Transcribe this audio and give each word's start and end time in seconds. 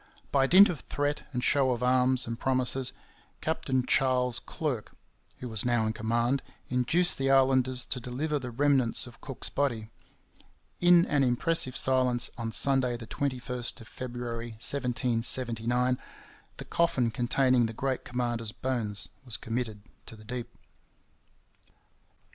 By 0.31 0.47
dint 0.47 0.67
of 0.67 0.79
threat 0.89 1.27
and 1.31 1.43
show 1.43 1.69
of 1.73 1.83
arms 1.83 2.25
and 2.25 2.39
promises, 2.39 2.91
Captain 3.39 3.85
Charles 3.85 4.39
Clerke, 4.39 4.93
who 5.37 5.47
was 5.47 5.63
now 5.63 5.85
in 5.85 5.93
command, 5.93 6.41
induced 6.69 7.19
the 7.19 7.29
islanders 7.29 7.85
to 7.85 7.99
deliver 7.99 8.39
the 8.39 8.49
remnants 8.49 9.05
of 9.05 9.21
Cook's 9.21 9.49
body. 9.49 9.91
In 10.79 11.05
an 11.05 11.21
impressive 11.23 11.77
silence, 11.77 12.31
on 12.35 12.51
Sunday 12.51 12.97
the 12.97 13.05
21st 13.05 13.79
of 13.81 13.87
February 13.87 14.53
1779, 14.53 15.99
the 16.57 16.65
coffin 16.65 17.11
containing 17.11 17.67
the 17.67 17.71
great 17.71 18.03
commander's 18.03 18.51
bones 18.51 19.07
was 19.23 19.37
committed 19.37 19.83
to 20.07 20.15
the 20.15 20.25
deep. 20.25 20.49